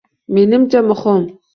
Menimcha, 0.37 0.83
muhim. 0.89 1.27